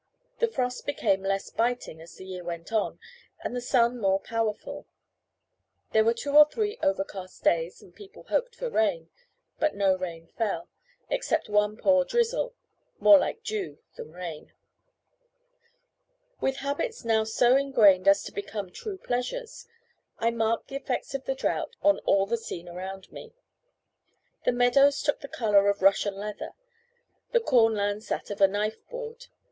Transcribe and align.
The 0.39 0.47
frost 0.47 0.87
became 0.87 1.21
less 1.21 1.51
biting 1.51 2.01
as 2.01 2.15
the 2.15 2.25
year 2.25 2.43
went 2.43 2.73
on, 2.73 2.97
and 3.43 3.55
the 3.55 3.61
sun 3.61 3.99
more 3.99 4.19
powerful; 4.19 4.87
there 5.91 6.03
were 6.03 6.15
two 6.15 6.35
or 6.35 6.49
three 6.49 6.79
overcast 6.81 7.43
days, 7.43 7.83
and 7.83 7.93
people 7.93 8.23
hoped 8.23 8.55
for 8.55 8.67
rain. 8.67 9.11
But 9.59 9.75
no 9.75 9.95
rain 9.95 10.25
fell, 10.25 10.67
except 11.11 11.49
one 11.49 11.77
poor 11.77 12.03
drizzle, 12.03 12.55
more 12.97 13.19
like 13.19 13.43
dew 13.43 13.77
than 13.95 14.11
rain. 14.11 14.53
With 16.39 16.55
habits 16.65 17.05
now 17.05 17.23
so 17.23 17.55
ingrained 17.55 18.07
as 18.07 18.23
to 18.23 18.31
become 18.31 18.71
true 18.71 18.97
pleasures, 18.97 19.67
I 20.17 20.31
marked 20.31 20.69
the 20.69 20.77
effects 20.77 21.13
of 21.13 21.25
the 21.25 21.35
drought 21.35 21.75
on 21.83 21.99
all 22.05 22.25
the 22.25 22.37
scene 22.39 22.67
around 22.67 23.11
me. 23.11 23.33
The 24.45 24.51
meadows 24.51 25.03
took 25.03 25.19
the 25.19 25.27
colour 25.27 25.67
of 25.69 25.83
Russian 25.83 26.15
leather, 26.15 26.53
the 27.33 27.39
cornlands 27.39 28.07
that 28.07 28.31
of 28.31 28.41
a 28.41 28.47
knife 28.47 28.83
board. 28.89 29.27